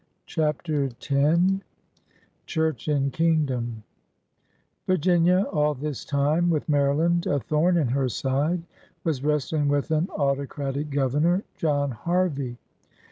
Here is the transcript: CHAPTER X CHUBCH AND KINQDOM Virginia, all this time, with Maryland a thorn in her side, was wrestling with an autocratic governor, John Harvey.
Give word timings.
CHAPTER 0.25 0.89
X 0.99 1.11
CHUBCH 2.47 2.87
AND 2.87 3.13
KINQDOM 3.13 3.83
Virginia, 4.87 5.43
all 5.43 5.75
this 5.75 6.03
time, 6.05 6.49
with 6.49 6.67
Maryland 6.67 7.27
a 7.27 7.39
thorn 7.39 7.77
in 7.77 7.89
her 7.89 8.09
side, 8.09 8.63
was 9.03 9.23
wrestling 9.23 9.67
with 9.67 9.91
an 9.91 10.07
autocratic 10.09 10.89
governor, 10.89 11.43
John 11.55 11.91
Harvey. 11.91 12.57